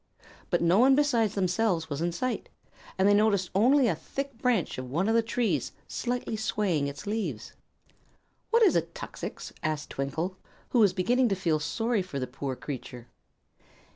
[0.49, 2.49] But no one besides themselves was in sight,
[2.97, 7.05] and they only noticed a thick branch of one of the trees slightly swaying its
[7.05, 7.53] leaves.
[8.49, 10.37] "What is a tuxix?" asked Twinkle,
[10.69, 13.09] who was beginning to feel sorry for the poor creature.